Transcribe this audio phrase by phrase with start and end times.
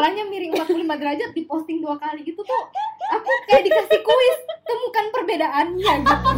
[0.00, 2.64] kepalanya miring 45 derajat diposting dua kali gitu tuh.
[3.20, 6.30] Aku kayak dikasih kuis temukan perbedaannya gitu.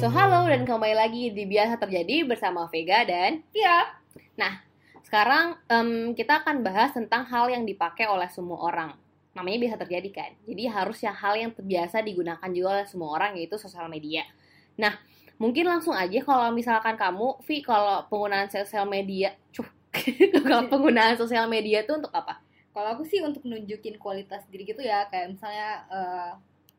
[0.00, 3.92] So halo dan kembali lagi di biasa terjadi bersama Vega dan iya
[4.40, 4.64] Nah
[5.04, 8.96] sekarang em, kita akan bahas tentang hal yang dipakai oleh semua orang.
[9.36, 10.30] Namanya biasa terjadi kan.
[10.44, 14.24] Jadi harusnya hal yang terbiasa digunakan juga oleh semua orang yaitu sosial media.
[14.80, 14.96] Nah
[15.38, 19.68] mungkin langsung aja kalau misalkan kamu, Vi, kalau penggunaan sosial media, cuh,
[20.44, 22.42] kalau penggunaan sosial media itu untuk apa?
[22.78, 26.32] kalau aku sih untuk nunjukin kualitas diri gitu ya kayak misalnya eh,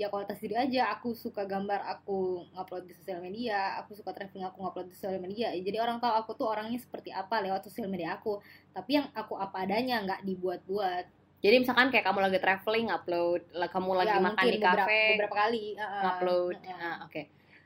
[0.00, 4.48] ya kualitas diri aja aku suka gambar aku ngupload di sosial media aku suka traveling
[4.48, 7.92] aku ngupload di sosial media jadi orang tahu aku tuh orangnya seperti apa lewat sosial
[7.92, 8.40] media aku
[8.72, 11.04] tapi yang aku apa adanya nggak dibuat-buat
[11.42, 15.36] Jadi misalkan kayak kamu lagi traveling, upload, kamu lagi Ya, makan di beberapa, kafe, beberapa
[15.42, 16.54] kali uh, upload.
[16.54, 16.78] uh, uh.
[16.78, 17.22] Nah, oke.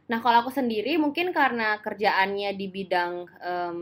[0.08, 3.78] Nah, kalau aku sendiri mungkin karena kerjaannya di bidang em,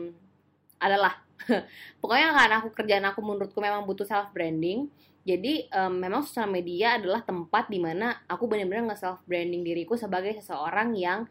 [0.83, 1.23] adalah
[2.03, 4.91] pokoknya karena aku kerjaan aku menurutku memang butuh self branding.
[5.23, 9.95] Jadi em, memang sosial media adalah tempat di mana aku benar-benar nge self branding diriku
[9.95, 11.23] sebagai seseorang yang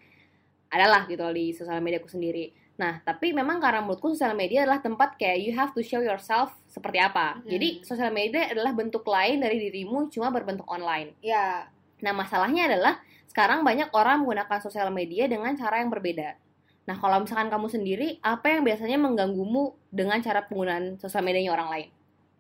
[0.71, 2.62] adalah gitu loh di sosial mediaku sendiri.
[2.73, 6.49] Nah, tapi memang karena menurutku sosial media adalah tempat kayak you have to show yourself
[6.65, 7.37] seperti apa.
[7.41, 7.49] Mhm.
[7.49, 11.13] Jadi sosial media adalah bentuk lain dari dirimu cuma berbentuk online.
[11.21, 11.69] ya
[12.03, 12.99] Nah, masalahnya adalah
[13.31, 16.35] sekarang banyak orang menggunakan sosial media dengan cara yang berbeda.
[16.83, 21.69] Nah, kalau misalkan kamu sendiri, apa yang biasanya mengganggumu dengan cara penggunaan sosial medianya orang
[21.71, 21.87] lain?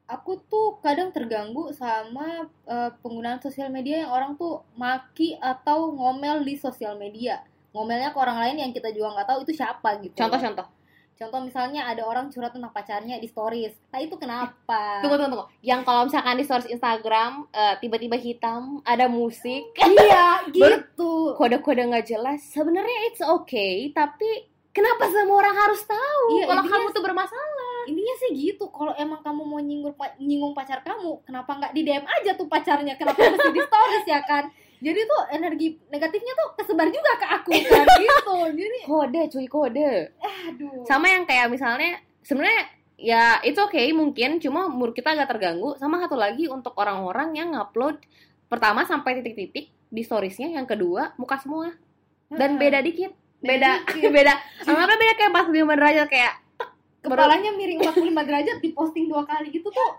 [0.03, 6.43] aku tuh kadang terganggu sama eh, penggunaan sosial media yang orang tuh maki atau ngomel
[6.43, 7.41] di sosial media
[7.73, 10.67] ngomelnya ke orang lain yang kita juga nggak tahu itu siapa gitu Contoh-contoh.
[11.13, 11.41] contoh.
[11.41, 13.71] Misalnya ada orang curhat tentang pacarnya di stories.
[13.89, 14.99] Nah itu kenapa?
[14.99, 15.45] Tunggu, tunggu, tunggu.
[15.63, 21.33] Yang kalau misalkan di stories Instagram, eh, tiba-tiba hitam, ada musik, iya gitu.
[21.39, 22.43] kode-kode nggak jelas.
[22.51, 26.23] Sebenarnya it's okay, tapi kenapa semua orang harus tahu?
[26.37, 27.73] Iya, kalau kamu tuh bermasalah?
[27.83, 28.71] intinya sih gitu.
[28.71, 32.95] Kalau emang kamu mau nyinggung nyinggung pacar kamu kenapa nggak di DM aja tuh pacarnya?
[32.95, 34.47] Kenapa mesti di stories ya kan
[34.83, 38.37] jadi tuh energi negatifnya tuh kesebar juga ke aku kan gitu.
[38.51, 40.11] Jadi Kode, cuy, kode.
[40.19, 40.83] aduh.
[40.83, 42.67] Sama yang kayak misalnya sebenarnya
[42.99, 44.43] ya itu oke mungkin.
[44.43, 45.79] Cuma menurut kita agak terganggu.
[45.79, 48.03] Sama satu lagi untuk orang-orang yang ngupload
[48.51, 50.51] pertama sampai titik-titik di storiesnya.
[50.51, 51.71] Yang kedua muka semua.
[52.27, 53.15] Dan beda dikit.
[53.39, 53.79] Beda.
[53.87, 54.35] Beda
[54.67, 55.13] anggapnya beda.
[55.15, 56.33] Kayak 45 derajat kayak
[57.03, 59.47] kepalanya miring 45 derajat diposting dua kali.
[59.47, 59.89] Gitu tuh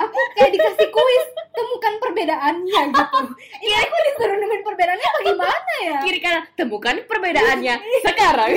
[0.00, 1.24] aku kayak dikasih kuis
[1.54, 3.20] temukan perbedaannya gitu.
[3.62, 5.98] Ini aku disuruh nemuin perbedaannya apa gimana ya?
[6.02, 8.52] Kiri kanan temukan perbedaannya sekarang.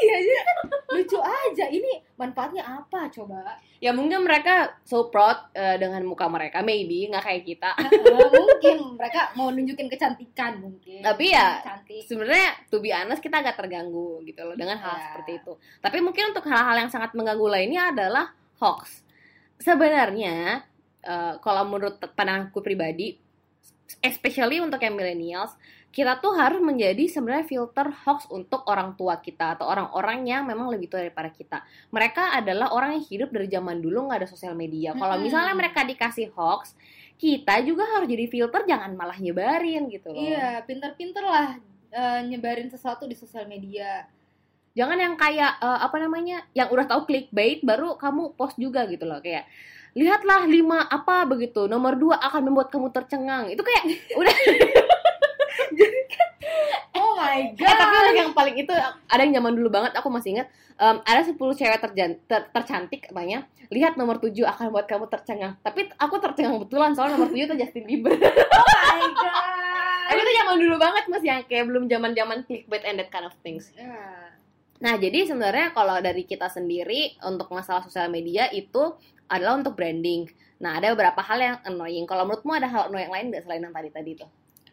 [0.00, 0.56] Iya jadi kan
[0.90, 1.64] lucu aja.
[1.68, 3.60] Ini manfaatnya apa coba?
[3.80, 6.64] Ya mungkin mereka so proud eh, dengan muka mereka.
[6.64, 7.70] Maybe nggak kayak kita.
[7.76, 11.04] Eh, mungkin mereka mau nunjukin kecantikan mungkin.
[11.04, 11.60] Tapi ya,
[12.04, 15.04] sebenarnya to be honest kita agak terganggu gitu loh dengan hal Ya.
[15.12, 15.52] seperti itu.
[15.80, 19.04] Tapi mungkin untuk hal-hal yang sangat mengganggu lainnya adalah hoax.
[19.60, 20.64] Sebenarnya
[21.04, 23.20] eh, kalau menurut pandanganku pribadi,
[24.00, 25.52] especially untuk yang millennials,
[25.90, 30.70] kita tuh harus menjadi sebenarnya filter hoax untuk orang tua kita atau orang-orang yang memang
[30.70, 31.66] lebih tua daripada kita.
[31.90, 34.94] Mereka adalah orang yang hidup dari zaman dulu nggak ada sosial media.
[34.94, 36.78] Kalau misalnya mereka dikasih hoax,
[37.18, 40.22] kita juga harus jadi filter, jangan malah nyebarin gitu loh.
[40.22, 41.58] iya pinter-pinter lah
[41.92, 44.06] eh, nyebarin sesuatu di sosial media
[44.74, 49.04] jangan yang kayak eh, apa namanya yang udah tahu clickbait baru kamu post juga gitu
[49.04, 49.46] loh kayak
[49.94, 51.66] lihatlah lima apa begitu.
[51.66, 53.50] Nomor dua akan membuat kamu tercengang.
[53.50, 53.82] Itu kayak
[54.20, 54.34] udah
[56.98, 58.72] oh my eh, tapi yang paling itu
[59.06, 60.46] ada yang zaman dulu banget aku masih ingat
[60.78, 65.54] em, ada 10 cewek terjan- ter- tercantik katanya lihat nomor 7 akan membuat kamu tercengang.
[65.62, 68.14] Tapi aku tercengang betulan soalnya nomor 7 itu Justin Bieber.
[68.18, 70.10] Oh my god.
[70.10, 73.22] Tapi itu zaman dulu banget masih yang kayak belum zaman zaman clickbait and that kind
[73.22, 73.70] of things.
[73.78, 74.34] Ya.
[74.80, 78.96] Nah, jadi sebenarnya kalau dari kita sendiri untuk masalah sosial media itu
[79.28, 80.24] adalah untuk branding.
[80.58, 82.04] Nah, ada beberapa hal yang annoying.
[82.08, 84.26] Kalau menurutmu ada hal annoying lain nggak selain yang tadi-tadi itu?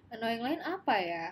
[0.08, 1.26] annoying lain apa ya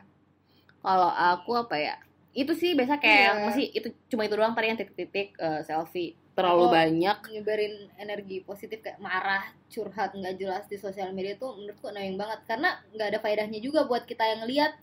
[0.84, 1.96] Kalau aku apa ya?
[2.36, 6.14] Itu sih biasa kayak yang masih itu cuma itu doang tadi yang titik-titik eh, selfie
[6.36, 6.70] terlalu Oh.
[6.70, 7.18] banyak.
[7.32, 9.40] nyebarin energi positif kayak marah
[9.72, 13.88] curhat nggak jelas di sosial media tuh menurutku annoying banget karena nggak ada faedahnya juga
[13.88, 14.76] buat kita yang lihat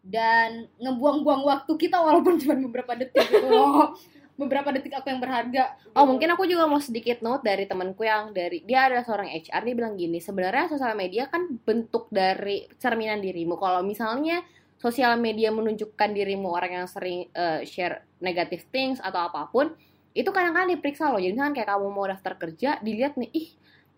[0.00, 3.94] dan ngebuang-buang waktu kita walaupun cuma beberapa detik gitu loh
[4.40, 8.30] beberapa detik aku yang berharga Oh, mungkin aku juga mau sedikit note dari temanku yang
[8.30, 13.18] dari dia adalah seorang HR dia bilang gini, sebenarnya sosial media kan bentuk dari cerminan
[13.18, 13.58] dirimu.
[13.58, 14.46] Kalau misalnya
[14.78, 19.74] sosial media menunjukkan dirimu orang yang sering eh, share negative things atau apa pun,
[20.14, 21.18] itu kadang-kadang diperiksa loh.
[21.18, 23.48] Jadi misalkan kayak kamu mau daftar kerja, dilihat nih, ih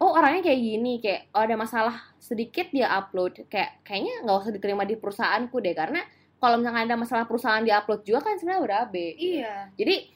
[0.03, 3.47] oh orangnya kayak gini kayak oh, ada masalah sedikit dia upload.
[3.47, 5.73] Kayak kayaknya nggak usah diterima di perusahaanku deh.
[5.79, 6.03] Karena
[6.43, 9.71] kalau misalnya ada masalah perusahaan di upload juga kan sebenarnya berabe iya.
[9.79, 10.11] Jadi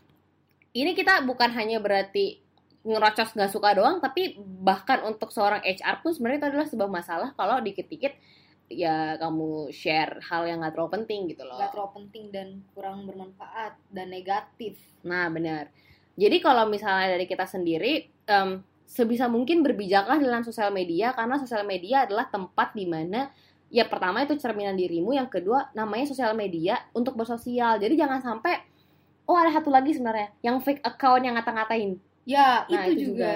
[0.75, 2.43] ini kita bukan hanya berarti
[2.83, 7.31] ngerocos nggak suka doang tapi bahkan untuk seorang HR pun sebenarnya itu adalah sebuah masalah
[7.39, 8.15] kalau dikit-dikit
[8.67, 11.55] ya kamu share hal yang nggak terlalu penting gitu loh.
[11.55, 14.75] Nggak terlalu penting dan kurang bermanfaat dan negatif.
[15.07, 15.71] Nah, benar.
[16.19, 21.67] Jadi kalau misalnya dari kita sendiri, em, sebisa mungkin berbijaklah dalam sosial media karena sosial
[21.67, 23.29] media adalah tempat di mana
[23.67, 27.83] ya pertama itu cerminan dirimu, yang kedua namanya sosial media untuk bersosial.
[27.83, 28.63] Jadi jangan sampai
[29.27, 31.99] oh ada satu lagi sebenarnya yang fake account yang ngata-ngatain.
[32.27, 33.35] ya Nah, itu, itu juga.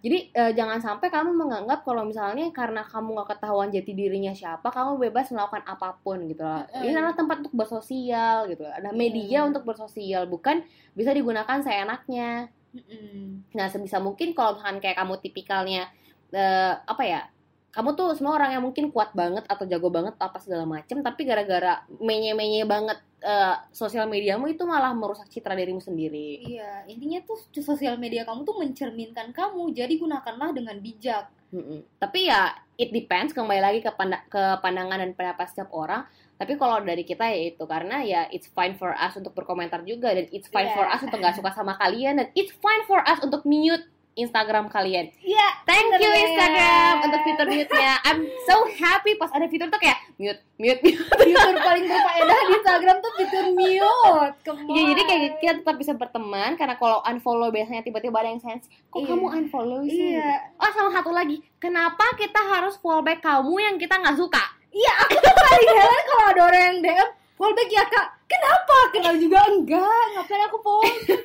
[0.00, 4.64] Jadi eh, jangan sampai kamu menganggap kalau misalnya karena kamu nggak ketahuan jati dirinya siapa,
[4.72, 6.64] kamu bebas melakukan apa pun gitu loh.
[6.80, 7.00] Ini Mm-mm.
[7.04, 8.64] adalah tempat untuk bersosial gitu.
[8.64, 8.72] loh.
[8.72, 9.48] Ada media Mm.
[9.52, 10.64] untuk bersosial, bukan
[10.96, 12.48] bisa digunakan seenaknya.
[12.70, 13.50] Mm-mm.
[13.54, 15.90] Nah, sebisa mungkin kalau misalkan kayak kamu tipikalnya
[16.30, 17.22] eh, apa ya?
[17.70, 21.22] Kamu tuh semua orang yang mungkin kuat banget atau jago banget apa segala macem, tapi
[21.22, 26.42] gara-gara menye-menye banget eh, sosial mediamu itu malah merusak citra dirimu sendiri.
[26.50, 31.30] Iya, intinya tuh sosial media kamu tuh mencerminkan kamu, jadi gunakanlah dengan bijak.
[31.50, 31.82] Mm-mm.
[31.98, 36.06] Tapi ya it depends kembali lagi ke, panda- ke pandangan dan pendapat setiap orang.
[36.40, 40.08] Tapi kalau dari kita ya itu karena ya it's fine for us untuk berkomentar juga
[40.10, 40.74] dan it's fine Iya.
[40.74, 44.66] for us untuk nggak suka sama kalian dan it's fine for us untuk mute Instagram
[44.66, 45.06] kalian.
[45.22, 46.10] Iya, Thank you.
[46.10, 47.94] Instagram untuk fitur mute-nya.
[48.02, 50.98] I'm so happy pas ada fitur tuh kayak mute, mute, mute.
[50.98, 54.34] fitur paling berfaedah di Instagram tuh fitur mute.
[54.42, 58.42] Come Ya, jadi kayak kita tetap bisa berteman karena kalau unfollow biasanya tiba-tiba ada yang
[58.42, 58.66] sensi.
[58.88, 59.08] Kok Iya.
[59.08, 60.10] kamu unfollow sih?
[60.12, 64.42] Iya, Oh sama satu lagi, kenapa kita harus fallback kamu yang kita nggak suka?
[64.70, 67.08] iya aku tuh paling heran kalau ada orang yang DM
[67.38, 68.06] fallback ya kak.
[68.26, 68.76] Kenapa?
[68.92, 70.04] Kenal juga enggak.
[70.18, 71.16] Ngapain aku follow juga?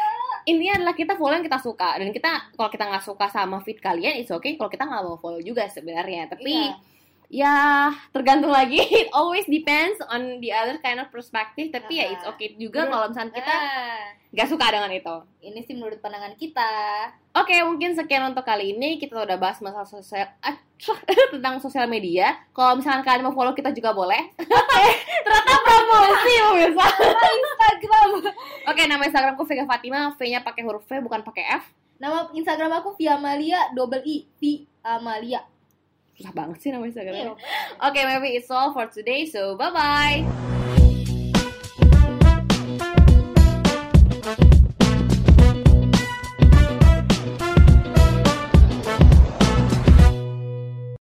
[0.50, 3.78] Intinya adalah kita follow yang kita suka dan kita kalau kita nggak suka sama feed
[3.84, 4.56] kalian, it's okay.
[4.56, 6.72] Kalau kita nggak mau follow juga sebenarnya, tapi Iya.
[7.28, 8.80] Ya tergantung lagi.
[9.00, 11.68] It always depends on the other kind of perspective.
[11.68, 12.12] Tapi ya Ah.
[12.12, 13.56] it's okay juga kalau misalnya kita
[14.28, 15.16] nggak suka dengan itu.
[15.40, 16.72] ini sih menurut pandangan kita.
[17.32, 18.96] Oke, mungkin sekian untuk kali ini.
[18.96, 20.56] Kita udah bahas masalah sosial ah,
[21.32, 22.36] tentang sosial media.
[22.50, 24.32] Kalau misalkan kalian mau follow kita juga boleh.
[25.24, 26.86] Ternyata promosi pemirsa.
[27.28, 28.08] Instagram.
[28.66, 30.12] Oke, nama Instagramku Vega Fatima.
[30.12, 31.64] V-nya pakai huruf V bukan pakai F.
[31.98, 34.42] Nama Instagram aku Via Amalia double I V
[34.80, 35.42] Amalia.
[36.18, 37.34] Susah banget sih nama Iya, Instagramnya.
[37.78, 39.22] Oke, maybe it's all for today.
[39.30, 40.87] So, bye-bye.